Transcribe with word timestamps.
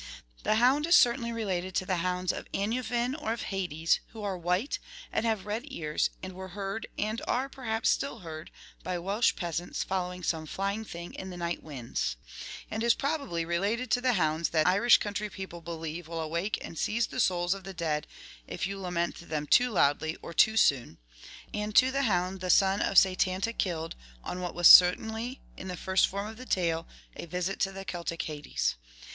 The 0.41 0.55
hound 0.55 0.87
is 0.87 0.95
certainly 0.95 1.31
related 1.31 1.75
to 1.75 1.85
the 1.85 1.97
Hounds 1.97 2.33
of 2.33 2.51
Annwvyn 2.53 3.13
or 3.21 3.33
of 3.33 3.43
Hades, 3.43 3.99
who 4.13 4.23
are 4.23 4.35
vi^hite, 4.39 4.79
and 5.13 5.27
have 5.27 5.45
red 5.45 5.61
ears, 5.67 6.09
and 6.23 6.33
were 6.33 6.47
heard, 6.57 6.87
and 6.97 7.21
are, 7.27 7.47
perhaps, 7.47 7.89
still 7.89 8.21
heard 8.21 8.49
by 8.81 8.97
Welsh 8.97 9.35
peasants 9.35 9.83
following 9.83 10.23
some 10.23 10.47
fly 10.47 10.73
ing 10.73 10.85
thing 10.85 11.13
in 11.13 11.29
the 11.29 11.37
night 11.37 11.61
winds; 11.61 12.15
and 12.71 12.83
is 12.83 12.95
probably 12.95 13.45
related 13.45 13.91
to 13.91 14.01
the 14.01 14.13
hounds 14.13 14.49
that 14.49 14.65
Irish 14.65 14.97
country 14.97 15.29
people 15.29 15.61
believe 15.61 16.07
will 16.07 16.19
awake 16.21 16.57
and 16.61 16.79
seize 16.79 17.05
the 17.05 17.19
souls 17.19 17.53
of 17.53 17.63
the 17.63 17.71
dead 17.71 18.07
if 18.47 18.65
you 18.65 18.79
lament 18.79 19.29
them 19.29 19.45
too 19.45 19.69
loudly 19.69 20.15
or 20.23 20.33
too 20.33 20.57
soon, 20.57 20.97
91 21.53 21.63
and 21.63 21.75
to 21.75 21.91
the 21.91 22.01
hound 22.05 22.39
the 22.39 22.49
son 22.49 22.81
of 22.81 22.97
Setanta 22.97 23.53
killed, 23.55 23.95
on 24.23 24.39
what 24.41 24.55
was 24.55 24.67
certainly, 24.67 25.41
in 25.55 25.67
the 25.67 25.77
first 25.77 26.07
form 26.07 26.25
of 26.27 26.37
the 26.37 26.45
tale, 26.47 26.87
a 27.15 27.27
visit 27.27 27.59
to 27.59 27.71
the 27.71 27.85
Celtic 27.85 28.23
Hades. 28.23 28.73